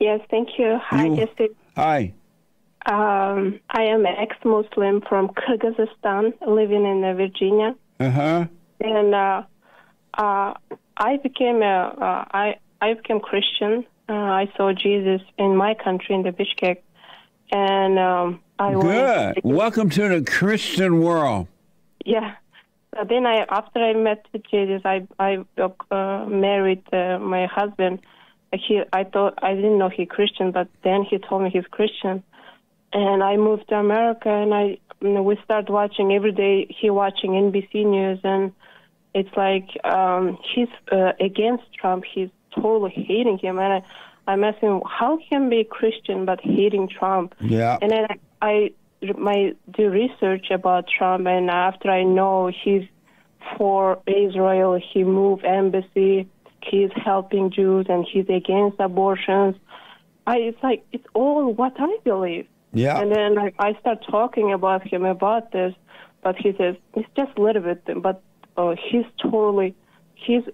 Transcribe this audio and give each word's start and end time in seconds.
Yes, 0.00 0.20
thank 0.30 0.48
you. 0.58 0.78
Hi, 0.82 1.04
You- 1.06 1.16
Jesse. 1.16 1.48
Hi. 1.76 2.12
Um, 2.86 3.60
I 3.68 3.82
am 3.82 4.06
an 4.06 4.14
ex-Muslim 4.18 5.02
from 5.06 5.28
Kyrgyzstan, 5.28 6.32
living 6.46 6.86
in 6.86 7.04
uh, 7.04 7.12
Virginia, 7.12 7.74
Uh 8.00 8.10
huh. 8.10 8.46
and 8.80 9.14
uh, 9.14 9.42
uh, 10.14 10.54
I 10.96 11.18
became 11.22 11.62
a 11.62 11.94
uh, 12.00 12.24
I 12.32 12.56
I 12.80 12.94
became 12.94 13.20
Christian. 13.20 13.84
Uh, 14.08 14.14
I 14.14 14.50
saw 14.56 14.72
Jesus 14.72 15.20
in 15.36 15.54
my 15.56 15.74
country 15.74 16.14
in 16.14 16.22
the 16.22 16.30
Bishkek, 16.32 16.78
and 17.52 17.98
um, 17.98 18.40
I 18.58 18.72
Good. 18.72 19.34
to- 19.34 19.40
Welcome 19.44 19.90
to 19.90 20.08
the 20.08 20.22
Christian 20.24 21.00
world. 21.02 21.46
Yeah. 22.06 22.32
But 22.92 23.08
then 23.10 23.26
I, 23.26 23.44
after 23.50 23.78
I 23.78 23.92
met 23.92 24.24
Jesus, 24.50 24.80
I 24.86 25.06
I 25.18 25.44
married 26.26 26.82
uh, 26.94 27.18
my 27.18 27.44
husband. 27.46 28.00
He, 28.52 28.82
I 28.92 29.04
thought 29.04 29.34
I 29.42 29.54
didn't 29.54 29.78
know 29.78 29.88
he 29.88 30.06
Christian, 30.06 30.50
but 30.50 30.68
then 30.82 31.04
he 31.08 31.18
told 31.18 31.42
me 31.42 31.50
he's 31.50 31.66
Christian, 31.70 32.22
and 32.92 33.22
I 33.22 33.36
moved 33.36 33.68
to 33.68 33.76
America, 33.76 34.28
and 34.28 34.52
I 34.52 34.78
you 35.00 35.10
know, 35.10 35.22
we 35.22 35.38
start 35.44 35.70
watching 35.70 36.12
every 36.12 36.32
day. 36.32 36.66
He 36.68 36.90
watching 36.90 37.32
NBC 37.32 37.86
News, 37.86 38.20
and 38.22 38.52
it's 39.14 39.34
like 39.36 39.68
um, 39.84 40.38
he's 40.54 40.68
uh, 40.92 41.12
against 41.20 41.64
Trump. 41.72 42.04
He's 42.04 42.28
totally 42.54 42.90
hating 42.90 43.38
him, 43.38 43.58
and 43.58 43.72
I, 43.72 43.82
I'm 44.26 44.44
asking 44.44 44.82
how 44.86 45.18
can 45.28 45.48
be 45.48 45.64
Christian 45.64 46.24
but 46.24 46.40
hating 46.40 46.88
Trump? 46.88 47.34
Yeah. 47.40 47.78
And 47.80 47.90
then 47.90 48.06
I, 48.42 48.72
I 49.02 49.12
my 49.16 49.54
do 49.70 49.88
research 49.88 50.50
about 50.50 50.86
Trump, 50.86 51.26
and 51.26 51.50
after 51.50 51.90
I 51.90 52.02
know 52.02 52.48
he's 52.48 52.86
for 53.56 54.00
Israel, 54.06 54.78
he 54.92 55.02
moved 55.02 55.44
embassy, 55.44 56.28
he's 56.62 56.90
helping 56.94 57.50
Jews, 57.50 57.86
and 57.88 58.06
he's 58.10 58.28
against 58.28 58.78
abortions. 58.80 59.56
I 60.26 60.36
it's 60.36 60.62
like 60.62 60.84
it's 60.92 61.06
all 61.14 61.52
what 61.52 61.74
I 61.78 61.98
believe. 62.04 62.46
Yeah. 62.72 63.00
And 63.00 63.10
then 63.10 63.38
I, 63.38 63.52
I 63.58 63.74
start 63.80 64.04
talking 64.08 64.52
about 64.52 64.86
him 64.86 65.04
about 65.04 65.50
this, 65.52 65.74
but 66.22 66.36
he 66.36 66.52
says 66.56 66.76
it's 66.94 67.08
just 67.16 67.36
a 67.36 67.42
little 67.42 67.62
bit, 67.62 67.82
but 68.02 68.22
uh, 68.56 68.74
he's 68.90 69.06
totally 69.20 69.74
his 70.14 70.44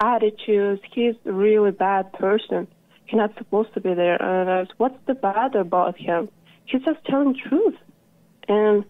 attitudes. 0.00 0.80
He's 0.92 1.14
a 1.24 1.32
really 1.32 1.70
bad 1.70 2.12
person. 2.14 2.66
He's 3.06 3.16
not 3.16 3.36
supposed 3.36 3.74
to 3.74 3.80
be 3.80 3.94
there. 3.94 4.20
And 4.20 4.50
I 4.50 4.62
said, 4.62 4.74
what's 4.78 4.98
the 5.06 5.14
bad 5.14 5.54
about 5.54 5.98
him? 5.98 6.28
He's 6.64 6.82
just 6.82 7.04
telling 7.04 7.36
truth. 7.36 7.76
And 8.48 8.84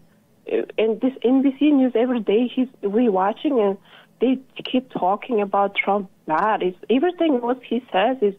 and 0.77 0.99
this 0.99 1.13
NBC 1.23 1.61
News 1.73 1.93
every 1.95 2.19
day 2.19 2.51
he's 2.53 2.67
rewatching 2.83 3.59
and 3.61 3.77
they 4.21 4.39
keep 4.71 4.89
talking 4.91 5.41
about 5.41 5.75
Trump 5.75 6.09
bad. 6.27 6.61
It's 6.61 6.77
everything 6.89 7.41
what 7.41 7.61
he 7.63 7.83
says 7.91 8.17
is 8.21 8.35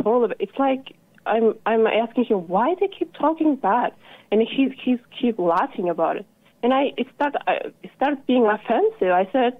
totally. 0.00 0.34
It's 0.38 0.56
like 0.58 0.94
I'm 1.26 1.54
I'm 1.66 1.86
asking 1.86 2.26
him 2.26 2.46
why 2.48 2.74
they 2.78 2.88
keep 2.88 3.12
talking 3.14 3.56
bad, 3.56 3.92
and 4.30 4.40
he 4.42 4.68
he's 4.84 5.00
keep 5.20 5.38
laughing 5.38 5.88
about 5.88 6.16
it. 6.16 6.26
And 6.62 6.72
I 6.72 6.92
it 6.96 7.06
start 7.14 7.34
I 7.46 7.54
it 7.82 7.90
start 7.96 8.26
being 8.26 8.46
offensive. 8.46 9.10
I 9.10 9.28
said, 9.32 9.58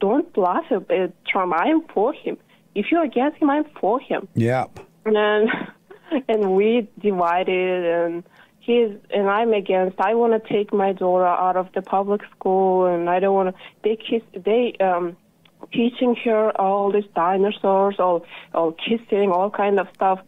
don't 0.00 0.36
laugh 0.36 0.64
at 0.70 1.24
Trump. 1.26 1.54
I 1.54 1.68
am 1.68 1.82
for 1.94 2.12
him. 2.12 2.36
If 2.74 2.86
you're 2.90 3.04
against 3.04 3.38
him, 3.38 3.48
I'm 3.48 3.64
for 3.80 3.98
him 4.00 4.28
Yep. 4.34 4.80
and 5.06 5.48
and 6.28 6.52
we 6.52 6.88
divided 7.00 7.84
and 7.84 8.24
he's 8.66 8.90
and 9.10 9.30
I'm 9.30 9.52
against 9.52 9.98
I 10.00 10.14
want 10.14 10.32
to 10.32 10.52
take 10.52 10.72
my 10.72 10.92
daughter 10.92 11.26
out 11.26 11.56
of 11.56 11.68
the 11.72 11.82
public 11.82 12.22
school 12.34 12.86
and 12.86 13.08
I 13.08 13.20
don't 13.20 13.34
want 13.34 13.54
to 13.54 13.62
they 13.84 13.96
kiss 13.96 14.22
they 14.34 14.74
um 14.80 15.16
teaching 15.72 16.16
her 16.24 16.50
all 16.60 16.92
these 16.92 17.10
dinosaurs 17.14 17.96
all 17.98 18.26
all 18.52 18.72
kissing 18.72 19.30
all 19.30 19.50
kind 19.50 19.78
of 19.78 19.86
stuff. 19.94 20.18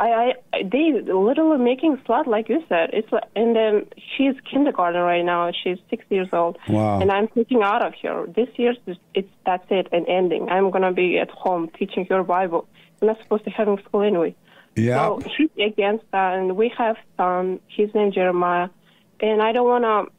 I, 0.00 0.08
I 0.52 0.62
they 0.64 0.86
literally 1.02 1.62
making 1.62 1.98
slut 1.98 2.26
like 2.26 2.48
you 2.48 2.64
said. 2.68 2.90
It's 2.94 3.12
like, 3.12 3.24
and 3.36 3.54
then 3.54 3.86
she's 4.16 4.34
kindergarten 4.50 5.02
right 5.02 5.24
now 5.24 5.52
she's 5.62 5.78
six 5.90 6.04
years 6.08 6.28
old. 6.32 6.56
Wow. 6.68 7.00
and 7.00 7.12
I'm 7.12 7.28
taking 7.28 7.62
out 7.62 7.84
of 7.84 7.92
here. 7.92 8.26
this 8.34 8.48
year 8.56 8.74
it's 9.14 9.28
that's 9.44 9.66
it 9.70 9.88
and 9.92 10.08
ending. 10.08 10.48
I'm 10.48 10.70
gonna 10.70 10.92
be 10.92 11.18
at 11.18 11.30
home 11.30 11.70
teaching 11.78 12.06
her 12.06 12.22
Bible. 12.22 12.66
I'm 13.00 13.08
not 13.08 13.18
supposed 13.22 13.44
to 13.44 13.50
have 13.50 13.68
in 13.68 13.78
school 13.84 14.02
anyway 14.02 14.34
Yeah. 14.74 15.06
so 15.06 15.22
he's 15.36 15.50
against 15.60 16.04
that, 16.12 16.38
and 16.38 16.56
we 16.56 16.72
have 16.78 16.96
son. 17.16 17.60
His 17.68 17.94
name 17.94 18.12
Jeremiah, 18.12 18.68
and 19.20 19.42
I 19.42 19.52
don't 19.52 19.66
want 19.66 19.84
to. 19.84 20.12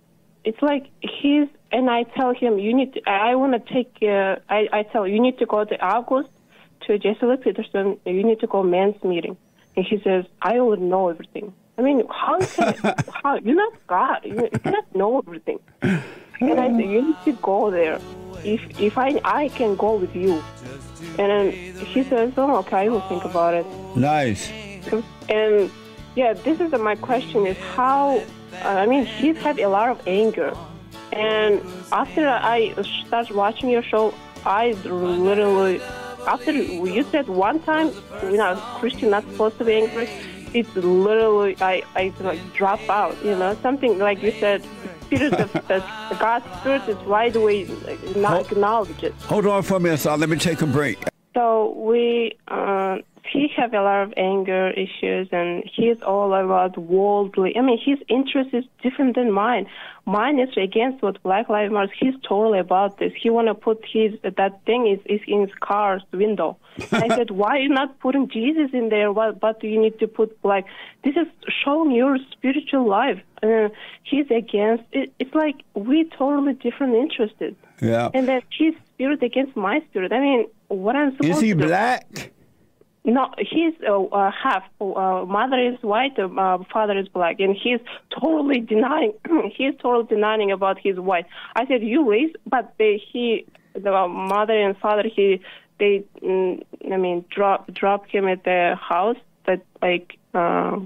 It's 0.45 0.61
like 0.61 0.87
he's, 0.99 1.47
and 1.71 1.89
I 1.89 2.03
tell 2.03 2.33
him 2.33 2.59
you 2.59 2.73
need. 2.75 2.93
To, 2.93 3.09
I 3.09 3.35
want 3.35 3.53
to 3.53 3.73
take. 3.73 3.97
Uh, 4.01 4.35
I 4.49 4.67
I 4.71 4.83
tell 4.83 5.07
you 5.07 5.19
need 5.19 5.39
to 5.39 5.45
go 5.45 5.63
to 5.63 5.81
August 5.81 6.29
to 6.87 6.99
Jesse 6.99 7.25
Lee 7.25 7.37
Peterson. 7.37 7.97
You 8.05 8.23
need 8.23 8.39
to 8.41 8.47
go 8.47 8.61
men's 8.61 9.01
meeting, 9.03 9.37
and 9.75 9.85
he 9.85 9.99
says 10.03 10.25
I 10.41 10.57
already 10.57 10.83
know 10.83 11.09
everything. 11.09 11.53
I 11.77 11.81
mean, 11.81 12.03
how 12.09 12.39
can 12.39 12.75
how 13.23 13.35
you're 13.37 13.55
not 13.55 13.73
God? 13.87 14.19
You, 14.23 14.49
you 14.51 14.59
cannot 14.59 14.95
know 14.95 15.19
everything. 15.19 15.59
And 16.41 16.59
I 16.59 16.67
said 16.71 16.89
you 16.89 17.01
need 17.01 17.23
to 17.23 17.31
go 17.41 17.71
there. 17.71 17.99
If 18.43 18.79
if 18.79 18.97
I 18.97 19.19
I 19.23 19.49
can 19.49 19.75
go 19.75 19.95
with 19.95 20.15
you, 20.15 20.43
and 21.17 21.29
then 21.31 21.51
he 21.85 22.03
says, 22.03 22.33
oh 22.37 22.57
okay, 22.57 22.85
I 22.85 22.89
will 22.89 23.01
think 23.01 23.23
about 23.25 23.53
it. 23.53 23.65
Nice. 23.95 24.51
And 25.29 25.71
yeah, 26.15 26.33
this 26.33 26.59
is 26.59 26.71
my 26.71 26.95
question: 26.95 27.47
is 27.47 27.57
how? 27.75 28.21
Uh, 28.63 28.67
I 28.67 28.85
mean, 28.85 29.05
he's 29.05 29.37
had 29.37 29.59
a 29.59 29.67
lot 29.67 29.89
of 29.89 30.07
anger, 30.07 30.53
and 31.11 31.61
after 31.91 32.27
I 32.27 32.73
start 33.07 33.31
watching 33.31 33.69
your 33.69 33.83
show, 33.83 34.13
I 34.45 34.71
literally 34.83 35.81
after 36.27 36.51
you 36.51 37.03
said 37.11 37.27
one 37.27 37.59
time, 37.61 37.91
you 38.23 38.37
know, 38.37 38.55
Christian 38.79 39.09
not 39.09 39.23
supposed 39.23 39.57
to 39.57 39.65
be 39.65 39.73
angry. 39.73 40.09
It's 40.53 40.73
literally 40.75 41.55
I 41.59 41.83
I 41.95 42.13
like 42.19 42.39
drop 42.53 42.81
out. 42.89 43.15
You 43.23 43.35
know, 43.35 43.57
something 43.61 43.99
like 43.99 44.21
you 44.21 44.31
said. 44.39 44.63
Spirit 45.15 45.33
of 45.33 45.53
the, 45.53 45.83
God's 46.19 46.45
spirit 46.59 46.87
is 46.87 46.97
right 47.05 47.35
away 47.35 47.65
like, 47.65 48.15
not 48.15 48.51
acknowledge 48.51 49.03
it. 49.03 49.13
Hold 49.23 49.45
on 49.45 49.63
for 49.63 49.75
a 49.75 49.79
minute, 49.79 49.99
son. 49.99 50.19
Let 50.19 50.29
me 50.29 50.37
take 50.37 50.61
a 50.61 50.67
break. 50.67 51.03
So 51.33 51.73
we, 51.77 52.37
uh, 52.47 52.97
he 53.33 53.47
have 53.57 53.73
a 53.73 53.81
lot 53.81 54.03
of 54.03 54.13
anger 54.15 54.69
issues, 54.69 55.27
and 55.31 55.63
he's 55.75 55.99
all 56.03 56.33
about 56.33 56.77
worldly. 56.77 57.57
I 57.57 57.61
mean, 57.61 57.79
his 57.83 57.97
interest 58.07 58.51
is 58.53 58.63
different 58.83 59.15
than 59.15 59.31
mine. 59.31 59.65
Mine 60.05 60.37
is 60.39 60.49
against 60.55 61.01
what 61.01 61.21
Black 61.23 61.49
Lives 61.49 61.73
Matter. 61.73 61.91
He's 61.99 62.13
totally 62.27 62.59
about 62.59 62.99
this. 62.99 63.11
He 63.19 63.29
want 63.31 63.47
to 63.47 63.55
put 63.55 63.83
his 63.91 64.11
that 64.23 64.63
thing 64.65 64.87
is, 64.87 64.99
is 65.05 65.21
in 65.27 65.41
his 65.41 65.55
car's 65.61 66.03
window. 66.11 66.57
I 66.91 67.07
said, 67.07 67.31
why 67.31 67.57
are 67.57 67.59
you 67.59 67.69
not 67.69 67.99
putting 67.99 68.29
Jesus 68.29 68.69
in 68.71 68.89
there? 68.89 69.11
What, 69.11 69.39
but 69.39 69.63
you 69.63 69.81
need 69.81 69.97
to 69.99 70.07
put 70.07 70.37
like 70.43 70.65
this 71.03 71.15
is 71.15 71.27
showing 71.63 71.91
your 71.91 72.17
spiritual 72.31 72.87
life. 72.87 73.19
Uh, 73.41 73.69
he's 74.03 74.29
against 74.29 74.83
it. 74.91 75.11
It's 75.19 75.33
like 75.33 75.55
we 75.73 76.03
totally 76.17 76.53
different 76.53 76.95
interested. 76.95 77.55
Yeah. 77.81 78.09
And 78.13 78.27
then 78.27 78.41
his 78.57 78.75
spirit 78.93 79.23
against 79.23 79.55
my 79.55 79.79
spirit. 79.89 80.13
I 80.13 80.19
mean, 80.19 80.47
what 80.67 80.95
I'm 80.95 81.11
supposed 81.15 81.37
Is 81.37 81.41
he 81.41 81.53
to 81.53 81.59
do? 81.61 81.67
black? 81.67 82.31
No, 83.05 83.31
he's 83.37 83.73
uh, 83.87 84.01
uh, 84.01 84.31
half. 84.31 84.63
Uh, 84.79 85.25
mother 85.27 85.59
is 85.59 85.77
white, 85.81 86.17
uh, 86.17 86.59
father 86.71 86.97
is 86.97 87.09
black, 87.09 87.41
and 87.41 87.53
he's 87.53 87.79
totally 88.17 88.61
denying. 88.61 89.13
he's 89.57 89.73
totally 89.81 90.05
denying 90.05 90.51
about 90.51 90.79
his 90.79 90.97
white. 90.97 91.25
I 91.53 91.65
said 91.67 91.83
you 91.83 92.09
raised, 92.09 92.37
but 92.49 92.73
they, 92.77 93.03
he, 93.11 93.45
the 93.73 93.91
mother 94.07 94.53
and 94.53 94.77
father, 94.77 95.03
he, 95.13 95.41
they, 95.79 96.05
mm, 96.21 96.63
I 96.89 96.95
mean, 96.95 97.25
drop 97.29 97.73
drop 97.73 98.07
him 98.07 98.25
at 98.25 98.45
the 98.45 98.77
house. 98.79 99.17
That 99.47 99.65
like, 99.81 100.17
uh, 100.33 100.79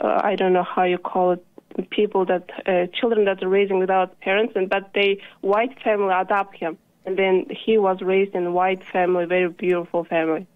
uh, 0.00 0.20
I 0.24 0.34
don't 0.34 0.52
know 0.52 0.64
how 0.64 0.84
you 0.84 0.98
call 0.98 1.32
it. 1.32 1.44
People 1.90 2.24
that 2.24 2.50
uh, 2.66 2.86
children 2.92 3.26
that 3.26 3.40
are 3.40 3.48
raising 3.48 3.78
without 3.78 4.18
parents, 4.18 4.54
and 4.56 4.68
but 4.68 4.90
they 4.92 5.20
white 5.42 5.80
family 5.84 6.12
adopt 6.12 6.56
him, 6.56 6.76
and 7.06 7.16
then 7.16 7.46
he 7.50 7.78
was 7.78 8.00
raised 8.00 8.34
in 8.34 8.52
white 8.52 8.82
family, 8.92 9.26
very 9.26 9.48
beautiful 9.48 10.02
family 10.02 10.48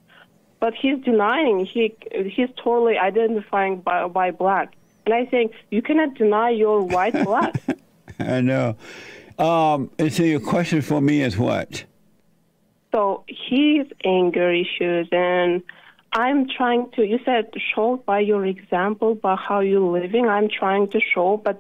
but 0.63 0.75
he's 0.75 0.99
denying 1.05 1.67
he 1.67 1.93
he's 2.35 2.49
totally 2.57 2.97
identifying 2.97 3.81
by 3.81 4.07
by 4.07 4.31
black. 4.31 4.69
And 5.05 5.13
i 5.13 5.25
think 5.27 5.53
you 5.75 5.83
cannot 5.83 6.15
deny 6.15 6.51
your 6.51 6.79
white 6.95 7.17
black 7.25 7.55
I 8.37 8.41
know. 8.41 8.77
Um, 9.39 9.91
and 9.99 10.13
so 10.13 10.23
your 10.23 10.39
question 10.55 10.81
for 10.81 11.01
me 11.01 11.23
is 11.23 11.37
what? 11.37 11.85
so 12.95 13.25
his 13.27 13.87
anger 14.05 14.51
issues 14.53 15.09
and 15.11 15.63
i'm 16.13 16.47
trying 16.59 16.83
to 16.95 17.01
you 17.13 17.19
said 17.25 17.45
show 17.75 17.89
by 18.11 18.21
your 18.21 18.45
example 18.45 19.15
by 19.15 19.35
how 19.35 19.61
you're 19.61 19.91
living. 20.01 20.29
I'm 20.29 20.49
trying 20.61 20.89
to 20.95 21.01
show 21.01 21.39
but 21.39 21.59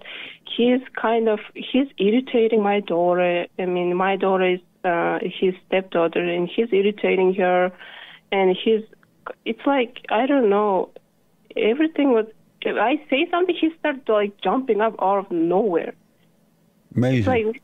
he's 0.54 0.82
kind 1.06 1.28
of 1.34 1.40
he's 1.54 1.88
irritating 2.06 2.62
my 2.62 2.80
daughter. 2.80 3.46
I 3.58 3.66
mean 3.76 3.96
my 3.96 4.14
daughter 4.24 4.48
is 4.56 4.60
uh 4.84 5.18
his 5.22 5.54
stepdaughter 5.66 6.22
and 6.36 6.48
he's 6.54 6.70
irritating 6.80 7.34
her 7.36 7.72
and 8.32 8.56
he's 8.56 8.82
it's 9.44 9.64
like 9.66 9.98
i 10.10 10.26
don't 10.26 10.50
know. 10.50 10.90
Everything 11.56 12.12
was 12.12 12.26
if 12.62 12.76
i 12.76 12.96
say 13.08 13.28
something 13.30 13.54
he 13.54 13.70
starts 13.78 14.08
like 14.08 14.40
jumping 14.40 14.80
up 14.80 14.94
out 15.00 15.18
of 15.18 15.30
nowhere. 15.30 15.94
Amazing. 16.96 17.18
it's 17.18 17.26
like 17.28 17.62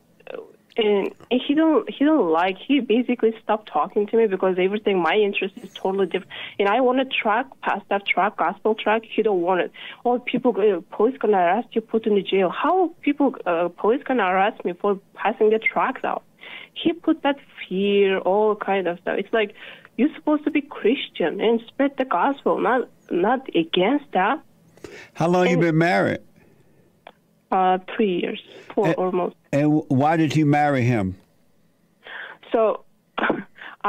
and 0.79 1.13
he 1.29 1.55
don't 1.55 1.91
he 1.91 2.05
don't 2.05 2.31
like 2.31 2.57
he 2.57 2.79
basically 2.79 3.35
stopped 3.43 3.69
talking 3.69 4.07
to 4.07 4.17
me 4.17 4.27
because 4.29 4.57
everything 4.59 5.03
my 5.03 5.15
interest 5.15 5.55
is 5.59 5.73
totally 5.75 6.07
different. 6.07 6.33
And 6.59 6.69
i 6.69 6.81
want 6.81 6.99
to 6.99 7.05
track 7.05 7.47
past 7.63 7.85
that 7.89 8.07
track 8.07 8.37
gospel 8.37 8.75
track. 8.77 9.03
He 9.05 9.23
don't 9.23 9.41
want 9.41 9.61
it. 9.61 9.73
Oh 10.05 10.21
people 10.21 10.55
uh, 10.57 10.81
police 10.97 11.17
gonna 11.19 11.37
arrest 11.37 11.69
you 11.73 11.81
put 11.81 12.07
in 12.07 12.15
the 12.15 12.23
jail. 12.23 12.51
How 12.51 12.95
people 13.01 13.35
uh, 13.45 13.69
police 13.69 14.03
gonna 14.05 14.25
arrest 14.25 14.65
me 14.65 14.73
for 14.81 15.01
passing 15.15 15.51
the 15.51 15.59
tracks 15.59 16.05
out? 16.05 16.23
He 16.75 16.93
put 16.93 17.23
that 17.23 17.39
fear 17.69 18.19
all 18.19 18.55
kind 18.55 18.87
of 18.87 19.01
stuff. 19.01 19.17
It's 19.19 19.33
like 19.33 19.55
you're 19.99 20.15
supposed 20.15 20.45
to 20.45 20.51
be 20.51 20.63
christian 20.63 21.41
and 21.41 21.61
spread 21.69 21.93
the 21.99 22.05
gospel 22.07 22.59
not 22.61 22.89
not 23.11 23.41
against 23.55 24.07
that 24.13 24.41
How 25.15 25.29
long 25.29 25.45
you 25.51 25.59
been 25.59 25.77
married? 25.79 26.21
uh 27.53 27.79
three 27.95 28.15
years 28.23 28.41
four 28.75 28.89
Eh. 28.89 28.95
almost 29.05 29.35
And 29.53 29.67
why 29.89 30.17
did 30.23 30.37
you 30.37 30.45
marry 30.47 30.83
him? 30.95 31.17
So 32.53 32.85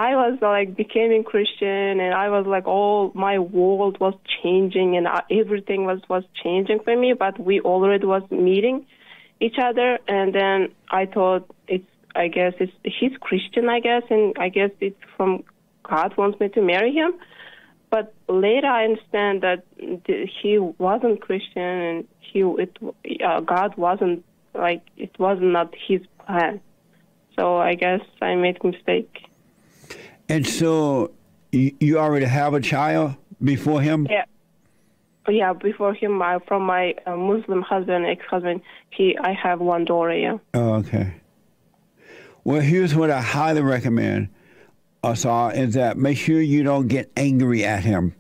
I 0.07 0.09
was 0.23 0.37
like 0.41 0.75
becoming 0.83 1.23
Christian 1.23 1.99
and 1.99 2.13
I 2.13 2.27
was 2.29 2.45
like 2.55 2.65
all 2.67 3.11
my 3.13 3.37
world 3.39 3.99
was 3.99 4.15
changing 4.41 4.95
and 4.97 5.05
uh, 5.07 5.21
everything 5.41 5.81
was 5.85 5.99
was 6.09 6.23
changing 6.43 6.79
for 6.85 6.95
me 7.03 7.13
but 7.13 7.37
we 7.39 7.59
already 7.71 8.05
was 8.05 8.23
meeting 8.31 8.85
each 9.41 9.57
other 9.61 9.99
and 10.07 10.33
then 10.33 10.57
I 10.89 11.05
thought 11.05 11.43
it's 11.67 11.91
I 12.15 12.27
guess 12.37 12.53
it's 12.59 12.71
he's 12.83 13.15
Christian 13.27 13.67
I 13.69 13.79
guess 13.81 14.03
and 14.09 14.35
I 14.45 14.49
guess 14.57 14.71
it's 14.79 15.03
from 15.17 15.43
God 15.89 16.15
wants 16.17 16.39
me 16.39 16.49
to 16.49 16.61
marry 16.61 16.93
him 16.93 17.13
but 17.89 18.13
later 18.27 18.67
I 18.67 18.85
understand 18.85 19.41
that 19.41 19.63
he 20.41 20.59
wasn't 20.59 21.21
Christian 21.21 21.63
and 21.63 22.07
he 22.19 22.39
it 22.39 22.77
uh, 23.25 23.39
God 23.41 23.75
wasn't 23.77 24.23
like 24.53 24.81
it 24.97 25.17
was 25.19 25.37
not 25.41 25.73
his 25.87 26.01
plan 26.25 26.61
so 27.39 27.55
I 27.55 27.75
guess 27.75 28.01
I 28.21 28.35
made 28.35 28.57
a 28.61 28.67
mistake. 28.67 29.29
And 30.27 30.45
so 30.45 31.11
you, 31.51 31.97
already 31.97 32.25
have 32.25 32.53
a 32.53 32.59
child 32.59 33.15
before 33.41 33.81
him? 33.81 34.07
Yeah. 34.09 34.25
Yeah, 35.27 35.53
before 35.53 35.93
him, 35.93 36.21
I, 36.21 36.39
from 36.47 36.63
my 36.63 36.95
uh, 37.05 37.15
Muslim 37.15 37.61
husband, 37.61 38.05
ex-husband, 38.05 38.61
he, 38.89 39.15
I 39.17 39.31
have 39.31 39.59
one 39.59 39.85
daughter. 39.85 40.17
Yeah. 40.17 40.39
Oh, 40.53 40.73
okay. 40.75 41.13
Well, 42.43 42.61
here's 42.61 42.95
what 42.95 43.11
I 43.11 43.21
highly 43.21 43.61
recommend 43.61 44.29
us 45.03 45.25
all 45.25 45.49
is 45.49 45.73
that 45.75 45.97
make 45.97 46.17
sure 46.17 46.41
you 46.41 46.63
don't 46.63 46.87
get 46.87 47.11
angry 47.17 47.63
at 47.63 47.83
him. 47.83 48.15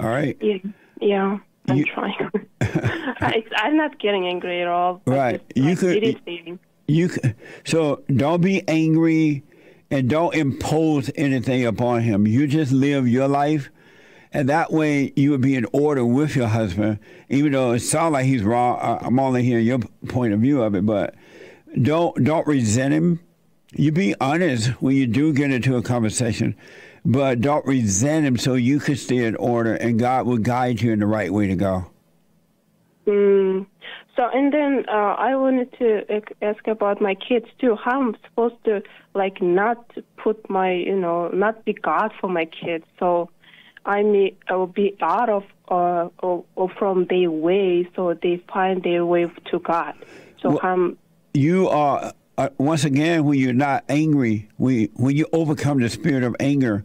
All 0.00 0.08
right? 0.08 0.36
Yeah. 0.40 0.58
Yeah. 1.00 1.38
I'm 1.68 1.76
You- 1.76 1.84
trying. 1.86 2.30
I, 2.60 3.44
I'm 3.56 3.76
not 3.76 3.98
getting 3.98 4.26
angry 4.26 4.60
at 4.62 4.68
all. 4.68 5.02
Right. 5.06 5.40
Just, 5.56 5.82
You 5.82 5.90
like, 6.00 6.24
could-. 6.24 6.58
You 6.88 7.08
c- 7.08 7.20
so 7.64 8.02
don't 8.14 8.40
be 8.40 8.62
angry 8.68 9.42
and 9.90 10.08
don't 10.08 10.34
impose 10.34 11.10
anything 11.16 11.64
upon 11.66 12.02
him. 12.02 12.26
You 12.26 12.46
just 12.46 12.70
live 12.72 13.08
your 13.08 13.26
life, 13.26 13.70
and 14.32 14.48
that 14.48 14.72
way 14.72 15.12
you 15.16 15.30
would 15.32 15.40
be 15.40 15.54
in 15.56 15.66
order 15.72 16.04
with 16.04 16.36
your 16.36 16.46
husband. 16.46 17.00
Even 17.28 17.52
though 17.52 17.72
it 17.72 17.80
sounds 17.80 18.12
like 18.12 18.26
he's 18.26 18.42
wrong, 18.44 18.78
I'm 19.02 19.18
only 19.18 19.42
hearing 19.42 19.66
your 19.66 19.80
point 20.08 20.32
of 20.32 20.40
view 20.40 20.62
of 20.62 20.74
it. 20.76 20.86
But 20.86 21.14
don't 21.82 22.22
don't 22.22 22.46
resent 22.46 22.94
him. 22.94 23.18
You 23.78 23.92
be 23.92 24.14
honest 24.20 24.68
when 24.80 24.96
you 24.96 25.06
do 25.06 25.34
get 25.34 25.50
into 25.50 25.76
a 25.76 25.82
conversation, 25.82 26.56
but 27.04 27.42
don't 27.42 27.64
resent 27.66 28.26
him 28.26 28.38
so 28.38 28.54
you 28.54 28.80
can 28.80 28.96
stay 28.96 29.24
in 29.24 29.36
order, 29.36 29.74
and 29.74 29.98
God 29.98 30.26
will 30.26 30.38
guide 30.38 30.80
you 30.80 30.92
in 30.92 31.00
the 31.00 31.06
right 31.06 31.30
way 31.30 31.46
to 31.48 31.56
go. 31.56 31.86
Mm. 33.06 33.66
So 34.16 34.30
and 34.32 34.50
then 34.52 34.86
uh, 34.88 35.14
I 35.18 35.36
wanted 35.36 35.72
to 35.78 36.22
ask 36.40 36.66
about 36.66 37.02
my 37.02 37.14
kids 37.14 37.46
too. 37.60 37.76
How 37.76 38.00
I'm 38.00 38.16
supposed 38.24 38.64
to 38.64 38.82
like 39.14 39.42
not 39.42 39.90
put 40.16 40.48
my 40.48 40.72
you 40.72 40.96
know 40.96 41.28
not 41.28 41.64
be 41.66 41.74
God 41.74 42.12
for 42.18 42.30
my 42.30 42.46
kids. 42.46 42.84
So 42.98 43.28
I 43.84 44.02
may 44.02 44.34
I 44.48 44.56
will 44.56 44.66
be 44.66 44.96
out 45.02 45.28
of 45.28 45.44
uh 45.68 46.08
or, 46.20 46.44
or 46.54 46.70
from 46.78 47.06
their 47.10 47.30
way, 47.30 47.86
so 47.94 48.14
they 48.14 48.42
find 48.52 48.82
their 48.82 49.04
way 49.04 49.30
to 49.50 49.58
God. 49.58 49.94
So 50.40 50.50
Well- 50.50 50.60
I'm 50.62 50.98
you 51.34 51.68
are 51.68 52.14
uh, 52.38 52.48
once 52.58 52.84
again 52.84 53.24
when 53.24 53.38
you're 53.38 53.52
not 53.52 53.84
angry 53.88 54.48
when, 54.56 54.88
when 54.94 55.16
you 55.16 55.26
overcome 55.32 55.80
the 55.80 55.88
spirit 55.88 56.22
of 56.22 56.36
anger 56.40 56.84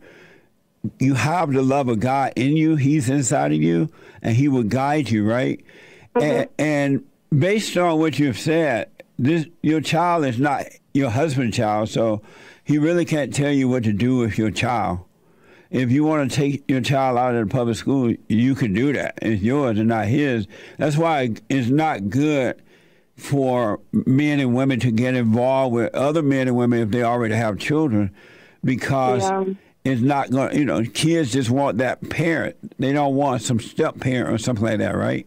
you 1.00 1.14
have 1.14 1.52
the 1.52 1.62
love 1.62 1.88
of 1.88 2.00
god 2.00 2.34
in 2.36 2.56
you 2.56 2.76
he's 2.76 3.10
inside 3.10 3.52
of 3.52 3.62
you 3.62 3.90
and 4.22 4.36
he 4.36 4.48
will 4.48 4.64
guide 4.64 5.10
you 5.10 5.30
right 5.30 5.64
and, 6.16 6.48
and 6.58 7.06
based 7.38 7.78
on 7.78 8.00
what 8.00 8.18
you've 8.18 8.40
said 8.40 8.90
this 9.20 9.46
your 9.62 9.82
child 9.82 10.26
is 10.26 10.40
not 10.40 10.66
your 10.94 11.10
husband's 11.10 11.56
child 11.56 11.90
so 11.90 12.22
he 12.64 12.78
really 12.78 13.06
can't 13.06 13.34
tell 13.34 13.52
you 13.52 13.68
what 13.68 13.84
to 13.84 13.94
do 13.94 14.18
with 14.18 14.38
your 14.38 14.52
child 14.52 15.00
if 15.70 15.90
you 15.90 16.04
want 16.04 16.30
to 16.30 16.36
take 16.36 16.64
your 16.68 16.82
child 16.82 17.18
out 17.18 17.34
of 17.34 17.48
the 17.48 17.52
public 17.52 17.78
school, 17.78 18.14
you 18.28 18.56
can 18.56 18.74
do 18.74 18.92
that. 18.92 19.18
It's 19.22 19.42
yours 19.42 19.80
and 19.80 19.88
not 19.88 20.08
his. 20.08 20.46
That's 20.78 20.98
why 20.98 21.34
it's 21.48 21.70
not 21.70 22.10
good 22.10 22.62
for 23.22 23.80
men 23.92 24.40
and 24.40 24.56
women 24.56 24.80
to 24.80 24.92
get 24.92 25.14
involved 25.14 25.74
with 25.74 25.94
other 25.94 26.24
men 26.24 26.48
and 26.48 26.58
women 26.58 26.80
if 26.80 26.90
they 26.90 27.04
already 27.04 27.36
have 27.36 27.60
children, 27.60 28.10
because 28.64 29.22
Yeah. 29.22 29.44
it's 29.86 30.02
not 30.02 30.32
going. 30.32 30.50
to 30.50 30.58
You 30.58 30.66
know, 30.66 30.84
kids 30.84 31.32
just 31.32 31.50
want 31.50 31.78
that 31.78 32.10
parent. 32.10 32.56
They 32.80 32.92
don't 32.94 33.16
want 33.16 33.44
some 33.44 33.60
step 33.60 34.00
parent 34.00 34.34
or 34.34 34.38
something 34.38 34.66
like 34.66 34.80
that, 34.80 34.98
right? 34.98 35.26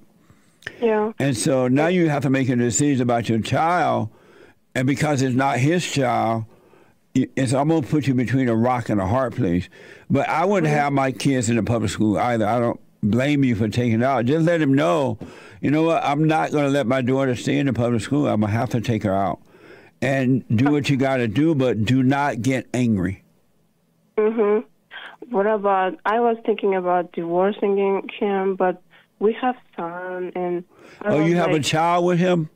yeah. 0.81 1.13
And 1.19 1.37
so 1.37 1.69
now 1.69 1.87
you 1.87 2.09
have 2.09 2.23
to 2.23 2.31
make 2.31 2.49
a 2.49 2.57
decision 2.57 3.03
about 3.03 3.29
your 3.29 3.39
child, 3.39 4.09
and 4.75 4.87
because 4.87 5.23
it's 5.23 5.37
not 5.37 5.59
his 5.59 5.87
child, 5.87 6.47
it's 7.15 7.53
I'm 7.53 7.69
gonna 7.69 7.87
put 7.87 8.09
you 8.09 8.15
between 8.15 8.49
a 8.49 8.57
rock 8.57 8.89
and 8.89 9.01
a 9.01 9.07
hard 9.07 9.37
place. 9.37 9.69
But 10.11 10.29
I 10.29 10.45
wouldn't 10.45 10.67
mm-hmm. 10.67 10.81
have 10.81 10.93
my 10.93 11.13
kids 11.13 11.49
in 11.49 11.59
a 11.59 11.63
public 11.63 11.91
school 11.91 12.19
either. 12.19 12.47
I 12.47 12.59
don't 12.59 12.81
blame 13.11 13.45
you 13.45 13.55
for 13.55 13.69
taking 13.69 14.01
it 14.01 14.03
out. 14.03 14.25
Just 14.27 14.47
let 14.47 14.61
him 14.61 14.75
know, 14.75 15.19
you 15.61 15.71
know 15.71 15.83
what? 15.83 16.03
I'm 16.05 16.25
not 16.25 16.51
gonna 16.53 16.69
let 16.69 16.87
my 16.87 17.03
daughter 17.03 17.35
stay 17.35 17.59
in 17.59 17.67
the 17.67 17.73
public 17.73 18.01
school. 18.03 18.27
I'm 18.27 18.41
gonna 18.41 18.53
have 18.53 18.71
to 18.71 18.81
take 18.81 19.03
her 19.05 19.15
out, 19.15 19.41
and 20.03 20.45
do 20.55 20.71
what 20.73 20.89
you 20.91 20.97
got 20.97 21.19
to 21.19 21.29
do, 21.29 21.55
but 21.55 21.85
do 21.85 22.03
not 22.03 22.43
get 22.43 22.67
angry. 22.75 23.23
Mhm. 24.19 24.65
What 25.31 25.47
about? 25.47 25.99
I 26.05 26.21
was 26.21 26.37
thinking 26.45 26.75
about 26.75 27.13
divorcing 27.13 28.03
him, 28.19 28.57
but 28.57 28.83
we 29.19 29.33
have 29.41 29.57
son, 29.77 30.33
and 30.35 30.65
I 31.03 31.09
Oh, 31.15 31.25
you 31.25 31.37
have 31.37 31.51
a 31.51 31.61
child 31.61 32.05
with 32.05 32.19
him? 32.19 32.51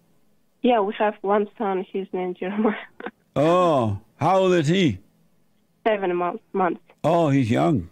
yeah, 0.62 0.80
we 0.80 0.92
have 0.98 1.14
one 1.22 1.48
son. 1.56 1.86
His 1.92 2.06
name 2.12 2.34
Jeremiah. 2.34 2.74
Oh, 3.36 3.98
how 4.16 4.38
old 4.38 4.52
is 4.54 4.66
he? 4.66 4.98
Seven 5.86 6.16
months. 6.16 6.42
Months. 6.52 6.80
Oh, 7.04 7.28
he's 7.28 7.48
young. 7.50 7.88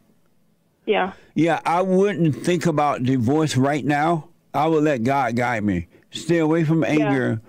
Yeah. 0.86 1.12
Yeah, 1.34 1.60
I 1.66 1.82
wouldn't 1.82 2.36
think 2.36 2.64
about 2.66 3.02
divorce 3.02 3.56
right 3.56 3.84
now. 3.84 4.28
I 4.54 4.66
would 4.68 4.84
let 4.84 5.02
God 5.04 5.36
guide 5.36 5.64
me. 5.64 5.88
Stay 6.10 6.38
away 6.38 6.64
from 6.64 6.82
anger 6.82 7.42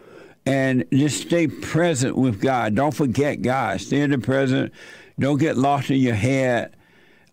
and 0.46 0.84
just 0.92 1.22
stay 1.22 1.48
present 1.48 2.18
with 2.18 2.42
God. 2.42 2.76
Don't 2.76 2.94
forget 2.94 3.42
God. 3.42 3.80
Stay 3.80 4.02
in 4.02 4.12
the 4.12 4.18
present. 4.18 4.74
Don't 5.20 5.38
get 5.38 5.58
lost 5.58 5.90
in 5.90 5.98
your 5.98 6.16
head 6.16 6.76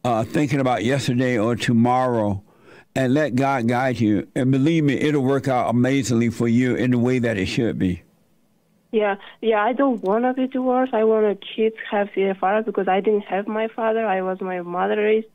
uh, 0.05 0.25
thinking 0.25 0.61
about 0.61 0.85
yesterday 0.85 1.39
or 1.39 1.57
tomorrow. 1.57 2.43
And 2.97 3.13
let 3.13 3.35
God 3.35 3.67
guide 3.67 3.99
you. 3.99 4.29
And 4.37 4.53
believe 4.53 4.85
me, 4.85 4.95
it'll 4.95 5.23
work 5.25 5.49
out 5.49 5.69
amazingly 5.69 6.31
for 6.31 6.47
you 6.47 6.77
in 6.77 6.93
the 6.93 6.99
way 6.99 7.19
that 7.19 7.37
it 7.37 7.47
should 7.47 7.77
be. 7.79 8.03
Yeah, 9.01 9.17
yeah. 9.41 9.61
I 9.71 9.73
don't 9.73 10.01
want 10.03 10.23
to 10.25 10.33
be 10.35 10.47
divorced. 10.47 10.95
I 10.95 11.03
want 11.03 11.25
to 11.27 11.47
kids 11.57 11.75
have 11.91 12.09
their 12.15 12.35
father 12.37 12.63
because 12.63 12.87
I 12.87 13.01
didn't 13.01 13.23
have 13.35 13.49
my 13.49 13.67
father. 13.79 14.07
I 14.07 14.23
was 14.23 14.41
my 14.41 14.61
mother 14.63 14.97
raised, 14.97 15.27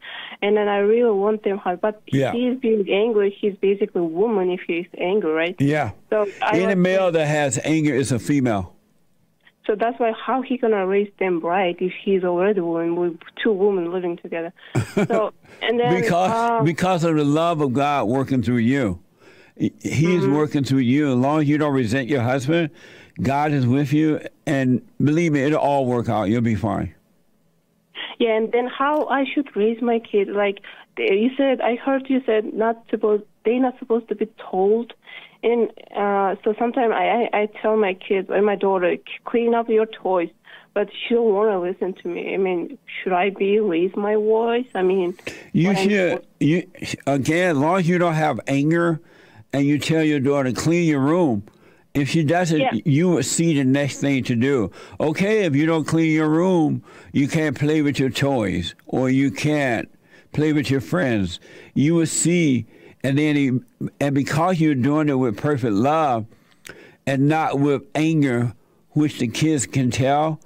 and 0.42 0.56
then 0.58 0.68
I 0.70 0.78
really 0.78 1.12
want 1.25 1.44
them 1.44 1.58
hard. 1.58 1.82
But 1.82 2.01
Yeah. 2.08 2.32
he's 2.32 2.58
being 2.58 2.86
angry. 2.89 3.30
He's 3.42 3.56
basically 3.70 4.01
a 4.01 4.12
woman 4.22 4.50
if 4.50 4.62
he's 4.66 4.88
angry, 4.98 5.34
right? 5.34 5.56
Yeah. 5.60 5.92
So 6.10 6.25
I 6.42 6.58
Any 6.60 6.75
male 6.75 7.12
that 7.12 7.28
has 7.28 7.60
anger 7.66 7.94
is 7.94 8.12
a 8.13 8.20
female. 8.20 8.66
So 9.68 9.75
that's 9.75 10.00
why 10.00 10.13
how 10.25 10.42
he 10.42 10.58
gonna 10.58 10.88
raise 10.88 11.12
them 11.20 11.42
right 11.42 11.75
if 11.80 11.94
he's 12.04 12.24
already 12.24 12.62
woman 12.62 12.96
with 12.96 13.18
two 13.44 13.51
women 13.51 13.92
living 13.92 14.16
together? 14.18 14.51
So 15.10 15.34
and 15.62 15.80
then 15.80 15.94
because 16.01 16.32
uh, 16.32 16.63
because 16.63 17.04
of 17.04 17.16
the 17.18 17.25
love 17.25 17.60
of 17.62 17.74
God 17.74 18.08
working 18.08 18.42
through 18.42 18.63
you. 18.75 19.00
He's 19.58 20.24
Mm-hmm. 20.24 20.32
working 20.34 20.63
through 20.63 20.86
you. 20.94 21.10
As 21.10 21.16
long 21.18 21.42
as 21.42 21.50
you 21.50 21.58
don't 21.58 21.74
resent 21.74 22.08
your 22.08 22.22
husband, 22.22 22.70
God 23.21 23.51
is 23.51 23.67
with 23.67 23.91
you, 23.91 24.21
and 24.45 24.81
believe 25.03 25.33
me, 25.33 25.41
it'll 25.41 25.59
all 25.59 25.85
work 25.85 26.09
out. 26.09 26.29
You'll 26.29 26.41
be 26.41 26.55
fine. 26.55 26.93
Yeah, 28.17 28.35
and 28.35 28.51
then 28.51 28.67
how 28.67 29.07
I 29.07 29.25
should 29.33 29.55
raise 29.55 29.81
my 29.81 29.99
kid? 29.99 30.29
Like 30.29 30.59
you 30.97 31.31
said, 31.38 31.61
I 31.61 31.75
heard 31.75 32.09
you 32.09 32.21
said 32.25 32.53
not 32.53 32.83
supposed 32.89 33.23
they're 33.45 33.59
not 33.59 33.79
supposed 33.79 34.09
to 34.09 34.15
be 34.15 34.27
told. 34.51 34.93
And 35.41 35.69
uh, 35.95 36.35
so 36.43 36.53
sometimes 36.59 36.93
I, 36.93 37.29
I 37.33 37.41
I 37.41 37.49
tell 37.61 37.77
my 37.77 37.93
kids 37.93 38.29
and 38.29 38.45
my 38.45 38.55
daughter 38.55 38.97
clean 39.23 39.53
up 39.53 39.69
your 39.69 39.85
toys, 39.85 40.29
but 40.73 40.89
she 40.91 41.13
don't 41.15 41.33
want 41.33 41.49
to 41.51 41.59
listen 41.59 42.01
to 42.03 42.09
me. 42.09 42.33
I 42.33 42.38
mean, 42.38 42.77
should 43.01 43.13
I 43.13 43.29
be 43.29 43.59
raise 43.59 43.95
my 43.95 44.15
voice? 44.15 44.67
I 44.75 44.81
mean, 44.81 45.17
You 45.53 45.75
should. 45.75 46.25
You 46.39 46.69
again, 47.07 47.51
as 47.51 47.57
long 47.57 47.79
as 47.79 47.88
you 47.88 47.97
don't 47.97 48.15
have 48.15 48.41
anger, 48.47 48.99
and 49.53 49.65
you 49.65 49.79
tell 49.79 50.03
your 50.03 50.19
daughter 50.19 50.51
clean 50.51 50.88
your 50.88 50.99
room, 50.99 51.43
If 51.93 52.10
she 52.10 52.24
doesn't, 52.24 52.60
Yeah. 52.60 52.72
you 52.86 53.10
will 53.10 53.24
see 53.24 53.53
the 53.55 53.63
next 53.63 54.00
thing 54.00 54.24
to 54.25 54.36
do. 54.36 54.72
Okay, 55.00 55.46
if 55.46 55.55
you 55.55 55.65
don't 55.65 55.86
clean 55.86 56.12
your 56.13 56.29
room, 56.29 56.84
you 57.13 57.27
can't 57.27 57.58
play 57.58 57.81
with 57.81 58.00
your 58.00 58.10
toys, 58.12 58.75
or 58.86 59.10
you 59.10 59.31
can't 59.31 59.89
play 60.31 60.53
with 60.53 60.69
your 60.69 60.81
friends. 60.81 61.39
You 61.74 61.96
will 61.96 62.05
see, 62.05 62.65
and 63.03 63.17
then 63.17 63.36
he, 63.36 63.51
and 64.00 64.13
because 64.13 64.60
you're 64.60 64.75
doing 64.75 65.10
it 65.10 65.15
with 65.15 65.36
perfect 65.38 65.74
love, 65.74 66.25
and 67.08 67.27
not 67.27 67.60
with 67.60 67.81
anger, 67.96 68.53
which 68.91 69.17
the 69.19 69.27
kids 69.27 69.65
can 69.65 69.89
tell. 69.89 70.39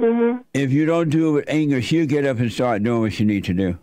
hmm 0.00 0.38
If 0.54 0.72
you 0.72 0.86
don't 0.86 1.10
do 1.10 1.28
it 1.28 1.32
with 1.32 1.44
anger, 1.48 1.82
she'll 1.82 2.06
get 2.06 2.24
up 2.24 2.38
and 2.38 2.50
start 2.50 2.82
doing 2.82 3.02
what 3.02 3.12
she 3.12 3.24
need 3.24 3.44
to 3.44 3.52
do. 3.54 3.78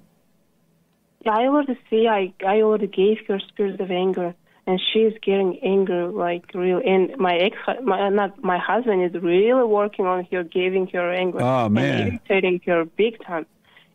Yeah, 1.24 1.34
I 1.38 1.46
already 1.48 1.78
see. 1.90 2.08
I 2.08 2.34
I 2.46 2.62
already 2.62 2.88
gave 2.88 3.20
her 3.28 3.40
spirit 3.40 3.80
of 3.80 3.92
anger, 3.92 4.34
and 4.68 4.80
she's 4.94 5.14
getting 5.24 5.60
angry 5.64 6.08
like 6.08 6.54
real. 6.54 6.82
And 6.86 7.18
my 7.18 7.36
ex, 7.36 7.58
my 7.84 8.10
not 8.10 8.44
my 8.44 8.58
husband 8.58 9.04
is 9.04 9.22
really 9.22 9.64
working 9.64 10.06
on 10.06 10.26
her, 10.32 10.44
giving 10.44 10.88
her 10.88 11.14
anger. 11.14 11.42
Oh, 11.42 11.70
man. 11.70 12.02
and 12.02 12.20
irritating 12.30 12.62
her 12.66 12.86
big 12.86 13.24
time. 13.26 13.46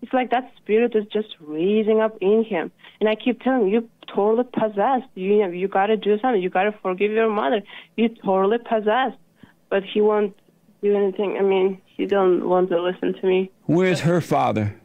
It's 0.02 0.12
like 0.12 0.30
that 0.30 0.52
spirit 0.56 0.94
is 0.94 1.06
just 1.12 1.28
raising 1.40 2.00
up 2.00 2.18
in 2.20 2.44
him, 2.44 2.70
and 3.00 3.08
I 3.08 3.14
keep 3.14 3.40
telling 3.40 3.62
him, 3.62 3.68
you 3.68 3.88
totally 4.14 4.44
possessed. 4.52 5.08
You 5.14 5.38
know, 5.38 5.48
you 5.48 5.66
got 5.66 5.86
to 5.86 5.96
do 5.96 6.18
something. 6.20 6.42
You 6.42 6.50
got 6.50 6.64
to 6.64 6.72
forgive 6.82 7.10
your 7.10 7.30
mother. 7.30 7.62
You 7.96 8.10
totally 8.10 8.58
possessed, 8.58 9.16
but 9.70 9.82
he 9.82 10.02
won't 10.02 10.36
do 10.82 10.94
anything. 10.94 11.38
I 11.38 11.42
mean, 11.42 11.80
he 11.86 12.04
don't 12.04 12.46
want 12.48 12.68
to 12.68 12.82
listen 12.82 13.14
to 13.14 13.26
me. 13.26 13.50
Where's 13.64 14.00
her 14.00 14.20
father? 14.20 14.78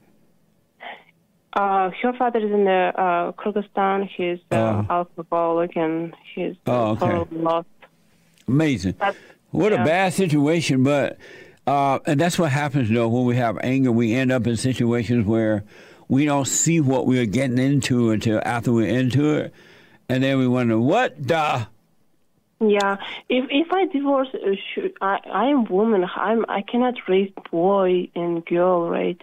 Uh, 1.53 1.89
her 2.01 2.13
father 2.13 2.39
is 2.39 2.51
in 2.51 2.65
the 2.65 2.91
uh, 2.95 3.31
Kyrgyzstan. 3.33 4.07
He's 4.07 4.39
uh, 4.51 4.83
Oh. 4.89 5.07
alcoholic 5.17 5.75
and 5.75 6.13
he's 6.35 6.55
Oh, 6.67 6.91
okay. 7.01 7.25
lost. 7.31 7.67
Amazing. 8.47 8.95
But, 8.99 9.15
What 9.51 9.73
a 9.73 9.77
bad 9.77 10.13
situation, 10.13 10.83
but 10.83 11.17
uh, 11.65 11.99
and 12.05 12.19
that's 12.19 12.37
what 12.37 12.51
happens 12.51 12.89
though 12.89 13.07
when 13.07 13.25
we 13.25 13.35
have 13.37 13.57
anger. 13.63 13.91
We 13.91 14.13
end 14.13 14.31
up 14.31 14.45
in 14.45 14.57
situations 14.57 15.25
where 15.25 15.63
we 16.07 16.25
don't 16.25 16.45
see 16.47 16.79
what 16.79 17.07
we're 17.07 17.25
getting 17.25 17.57
into 17.57 18.11
until 18.11 18.41
after 18.45 18.71
we're 18.71 18.87
into 18.87 19.33
it, 19.37 19.53
and 20.07 20.23
then 20.23 20.37
we 20.37 20.47
wonder 20.47 20.77
what 20.79 21.15
the. 21.27 21.67
Yeah, 22.61 22.97
if 23.29 23.45
if 23.49 23.71
I 23.71 23.85
divorce, 23.87 24.27
uh, 24.35 24.51
should, 24.73 24.93
I 25.01 25.17
I 25.31 25.45
am 25.47 25.65
woman. 25.65 26.05
I'm 26.15 26.45
I 26.47 26.61
cannot 26.61 26.95
raise 27.07 27.31
boy 27.51 28.09
and 28.15 28.45
girl, 28.45 28.87
right? 28.89 29.19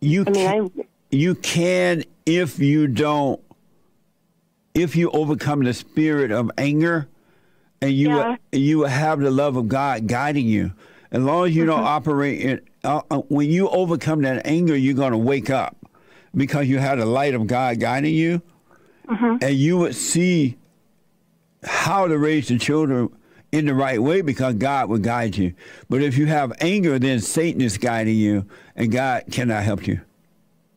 You 0.00 0.24
I 0.26 0.30
mean, 0.30 0.70
can, 0.70 0.84
you 1.10 1.34
can 1.34 2.04
if 2.26 2.58
you 2.58 2.86
don't 2.86 3.40
if 4.74 4.94
you 4.94 5.10
overcome 5.10 5.64
the 5.64 5.74
spirit 5.74 6.30
of 6.30 6.50
anger 6.56 7.08
and 7.80 7.92
you 7.92 8.10
Yeah. 8.10 8.36
you 8.52 8.78
will 8.78 8.88
have 8.88 9.20
the 9.20 9.30
love 9.30 9.56
of 9.56 9.68
God 9.68 10.06
guiding 10.06 10.46
you. 10.46 10.72
As 11.10 11.22
long 11.22 11.46
as 11.48 11.56
you 11.56 11.64
don't 11.64 11.84
operate 11.84 12.40
in 12.40 12.60
uh, 12.84 13.00
uh, 13.10 13.18
when 13.28 13.50
you 13.50 13.68
overcome 13.70 14.22
that 14.22 14.46
anger, 14.46 14.76
you're 14.76 14.94
going 14.94 15.12
to 15.12 15.18
wake 15.18 15.50
up 15.50 15.76
because 16.34 16.68
you 16.68 16.78
have 16.78 16.98
the 16.98 17.06
light 17.06 17.34
of 17.34 17.46
God 17.46 17.80
guiding 17.80 18.14
you, 18.14 18.40
and 19.40 19.54
you 19.54 19.78
would 19.78 19.96
see 19.96 20.56
how 21.64 22.06
to 22.06 22.16
raise 22.18 22.48
the 22.48 22.58
children 22.58 23.08
in 23.50 23.64
the 23.66 23.74
right 23.74 24.00
way 24.00 24.20
because 24.20 24.54
God 24.54 24.88
will 24.90 24.98
guide 24.98 25.36
you. 25.36 25.54
But 25.88 26.02
if 26.02 26.16
you 26.18 26.26
have 26.26 26.52
anger, 26.60 26.98
then 26.98 27.18
Satan 27.20 27.62
is 27.62 27.78
guiding 27.78 28.16
you, 28.16 28.44
and 28.78 28.90
God 28.90 29.24
cannot 29.30 29.62
help 29.70 29.86
you. 29.86 30.00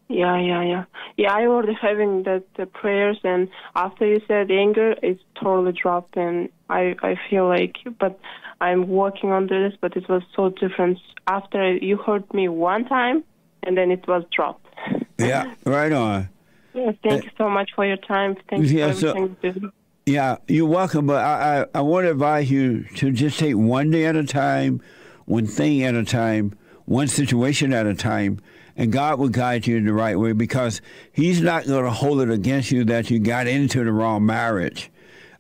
yeah 0.09 0.37
yeah 0.49 0.63
yeah 0.73 0.83
yeah. 1.21 1.31
I 1.33 1.41
already 1.45 1.77
having 1.87 2.23
that 2.23 2.43
the 2.57 2.65
prayers, 2.65 3.19
and 3.23 3.47
after 3.75 4.03
you 4.05 4.19
said 4.27 4.51
anger, 4.51 4.89
it's 5.07 5.23
totally 5.41 5.71
dropped, 5.83 6.17
and 6.17 6.49
I 6.69 6.81
I 7.09 7.13
feel 7.29 7.45
like, 7.47 7.75
but 8.03 8.13
I'm 8.59 8.81
working 8.89 9.31
on 9.31 9.47
this, 9.47 9.71
but 9.83 9.91
it 9.99 10.05
was 10.13 10.23
so 10.35 10.43
different 10.49 10.97
after 11.27 11.61
you 11.87 11.95
hurt 12.07 12.25
me 12.33 12.45
one 12.49 12.83
time, 12.97 13.17
and 13.63 13.77
then 13.77 13.89
it 13.97 14.03
was 14.07 14.23
dropped. 14.37 14.67
Yeah, 15.31 15.53
right 15.65 15.91
on. 15.93 16.29
Yeah, 16.73 16.91
thank 17.03 17.23
you 17.25 17.29
so 17.37 17.47
much 17.57 17.69
for 17.75 17.85
your 17.85 17.97
time. 18.13 18.31
Thank 18.49 18.65
you 18.67 18.79
Yeah, 18.79 18.91
for 18.91 18.99
so- 18.99 19.15
you 19.15 19.35
do. 19.43 19.71
Yeah, 20.07 20.37
you're 20.47 20.65
welcome, 20.79 21.05
but 21.05 21.23
I, 21.23 21.61
I, 21.61 21.65
I 21.75 21.81
want 21.81 22.05
to 22.07 22.11
advise 22.11 22.49
you 22.49 22.83
to 22.95 23.11
just 23.11 23.37
take 23.37 23.55
one 23.55 23.91
day 23.91 24.05
at 24.07 24.15
a 24.15 24.23
time, 24.23 24.81
one 25.25 25.45
thing 25.45 25.83
at 25.83 25.93
a 25.93 26.03
time, 26.03 26.57
one 26.85 27.07
situation 27.07 27.73
at 27.73 27.85
a 27.85 27.93
time, 27.93 28.39
and 28.75 28.91
God 28.91 29.19
will 29.19 29.29
guide 29.29 29.67
you 29.67 29.77
in 29.77 29.85
the 29.85 29.93
right 29.93 30.17
way 30.19 30.31
because 30.33 30.81
He's 31.11 31.41
not 31.41 31.65
going 31.67 31.83
to 31.85 31.91
hold 31.91 32.21
it 32.21 32.29
against 32.29 32.71
you 32.71 32.83
that 32.85 33.09
you 33.09 33.19
got 33.19 33.47
into 33.47 33.83
the 33.83 33.91
wrong 33.91 34.25
marriage. 34.25 34.89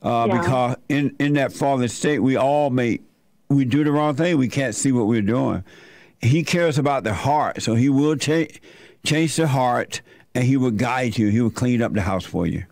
Uh, 0.03 0.27
Yeah. 0.29 0.41
Because 0.41 0.75
in, 0.89 1.15
in 1.19 1.33
that 1.33 1.53
fallen 1.53 1.87
state, 1.87 2.19
we 2.19 2.35
all 2.35 2.69
make, 2.69 3.01
we 3.49 3.65
do 3.65 3.83
the 3.83 3.91
wrong 3.91 4.15
thing. 4.15 4.37
We 4.37 4.47
can't 4.47 4.75
see 4.75 4.91
what 4.91 5.07
we're 5.07 5.21
doing. 5.21 5.63
He 6.21 6.43
cares 6.43 6.77
about 6.77 7.03
the 7.03 7.13
heart, 7.13 7.61
so 7.61 7.75
He 7.75 7.89
will 7.89 8.15
cha- 8.15 8.47
change 9.03 9.35
the 9.35 9.47
heart 9.47 10.01
and 10.35 10.43
He 10.43 10.55
will 10.57 10.71
guide 10.71 11.17
you. 11.17 11.27
He 11.29 11.41
will 11.41 11.49
clean 11.51 11.81
up 11.81 11.93
the 11.93 12.01
house 12.01 12.25
for 12.25 12.45
you. 12.47 12.63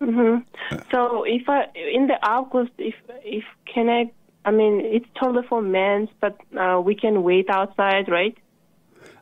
Mhm. 0.00 0.44
So 0.92 1.24
if 1.24 1.48
I 1.48 1.66
in 1.74 2.06
the 2.06 2.18
August, 2.24 2.70
if 2.78 2.94
if 3.24 3.42
can 3.66 3.88
I? 3.88 4.10
I 4.44 4.50
mean, 4.50 4.80
it's 4.82 5.06
totally 5.20 5.46
for 5.48 5.60
men, 5.60 6.08
but 6.20 6.38
uh, 6.58 6.80
we 6.80 6.94
can 6.94 7.22
wait 7.22 7.50
outside, 7.50 8.08
right? 8.08 8.36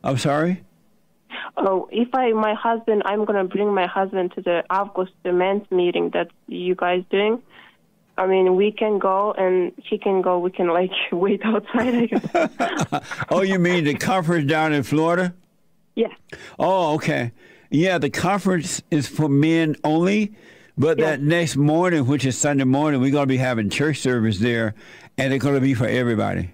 I'm 0.03 0.17
sorry? 0.17 0.63
Oh, 1.57 1.89
if 1.91 2.13
I 2.13 2.31
my 2.31 2.53
husband, 2.53 3.01
I'm 3.05 3.25
gonna 3.25 3.43
bring 3.43 3.73
my 3.73 3.87
husband 3.87 4.33
to 4.35 4.41
the 4.41 4.63
August 4.69 5.11
the 5.23 5.33
men's 5.33 5.69
meeting 5.71 6.11
that 6.11 6.29
you 6.47 6.75
guys 6.75 7.03
doing. 7.09 7.41
I 8.17 8.25
mean, 8.25 8.55
we 8.55 8.71
can 8.71 8.97
go 8.97 9.33
and 9.33 9.71
he 9.77 9.97
can 9.97 10.21
go. 10.21 10.39
We 10.39 10.49
can 10.51 10.67
like 10.67 10.91
wait 11.11 11.41
outside. 11.43 11.95
I 11.95 12.05
guess. 12.05 13.03
Oh, 13.29 13.41
you 13.41 13.59
mean 13.59 13.83
the 13.83 13.95
conference 13.95 14.49
down 14.49 14.73
in 14.73 14.83
Florida? 14.83 15.33
yeah. 15.95 16.13
Oh, 16.57 16.93
okay. 16.95 17.31
Yeah, 17.69 17.97
the 17.97 18.09
conference 18.09 18.81
is 18.91 19.07
for 19.07 19.27
men 19.27 19.75
only, 19.83 20.33
but 20.77 20.97
Yeah. 20.99 21.11
that 21.11 21.21
next 21.21 21.55
morning, 21.57 22.05
which 22.07 22.25
is 22.25 22.37
Sunday 22.37 22.63
morning, 22.63 23.01
we're 23.01 23.11
going 23.11 23.23
to 23.23 23.27
be 23.27 23.37
having 23.37 23.69
church 23.69 23.99
service 23.99 24.39
there, 24.39 24.75
and 25.17 25.33
it's 25.33 25.43
going 25.43 25.55
to 25.55 25.61
be 25.61 25.73
for 25.73 25.87
everybody. 25.87 26.51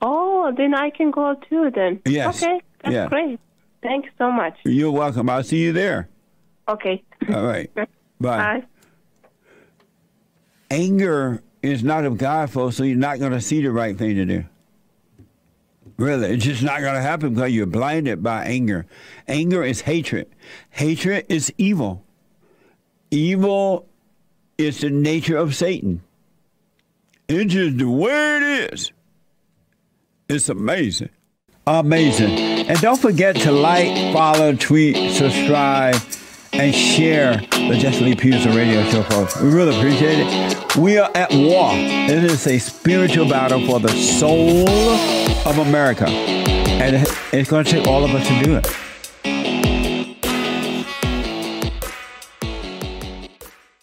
Oh, 0.00 0.52
then 0.56 0.74
I 0.74 0.90
can 0.90 1.10
go 1.10 1.34
too. 1.48 1.70
Then. 1.74 2.00
Yes. 2.06 2.42
Okay, 2.42 2.60
that's 2.84 2.94
Yeah. 2.94 3.08
great. 3.08 3.40
Thanks 3.82 4.08
so 4.18 4.30
much. 4.30 4.54
You're 4.64 4.90
welcome. 4.92 5.28
I'll 5.30 5.42
see 5.44 5.58
you 5.62 5.72
there. 5.72 6.08
Okay. 6.68 7.02
All 7.32 7.44
right. 7.44 7.72
Bye. 7.74 7.86
Bye. 8.20 8.62
Anger 10.70 11.42
is 11.62 11.82
not 11.82 12.04
of 12.04 12.18
God, 12.18 12.50
folks, 12.50 12.76
so 12.76 12.84
you're 12.84 12.96
not 12.96 13.18
going 13.18 13.32
to 13.32 13.40
see 13.40 13.62
the 13.62 13.70
right 13.72 13.96
thing 13.96 14.16
to 14.16 14.24
do. 14.24 14.44
Really, 15.96 16.28
it's 16.34 16.44
just 16.44 16.62
not 16.62 16.80
going 16.80 16.94
to 16.94 17.00
happen 17.00 17.34
because 17.34 17.52
you're 17.52 17.66
blinded 17.66 18.22
by 18.22 18.44
anger. 18.44 18.86
Anger 19.26 19.64
is 19.64 19.80
hatred. 19.80 20.28
Hatred 20.70 21.26
is 21.28 21.52
evil. 21.58 22.04
Evil 23.10 23.86
is 24.58 24.80
the 24.80 24.90
nature 24.90 25.36
of 25.36 25.54
Satan. 25.54 26.02
It's 27.28 27.52
just 27.52 27.78
the 27.78 27.88
way 27.88 28.36
it 28.36 28.72
is. 28.72 28.92
It's 30.28 30.48
amazing. 30.48 31.10
Amazing. 31.66 32.30
And 32.68 32.80
don't 32.80 33.00
forget 33.00 33.36
to 33.36 33.52
like, 33.52 34.12
follow, 34.12 34.54
tweet, 34.54 35.12
subscribe, 35.12 35.96
and 36.52 36.74
share 36.74 37.36
the 37.36 37.76
Jesse 37.78 38.04
Lee 38.04 38.14
Peterson 38.14 38.54
radio 38.54 38.82
show, 38.90 39.02
folks. 39.02 39.40
We 39.40 39.50
really 39.50 39.76
appreciate 39.76 40.18
it. 40.18 40.76
We 40.76 40.98
are 40.98 41.10
at 41.14 41.30
war. 41.30 41.70
It 41.74 42.24
is 42.24 42.46
a 42.46 42.58
spiritual 42.58 43.28
battle 43.28 43.66
for 43.66 43.80
the 43.80 43.90
soul 43.90 44.68
of 44.68 45.58
America. 45.58 46.08
And 46.08 47.06
it's 47.32 47.50
going 47.50 47.64
to 47.64 47.70
take 47.70 47.86
all 47.86 48.04
of 48.04 48.10
us 48.14 48.26
to 48.26 48.44
do 48.44 48.56
it. 48.56 48.66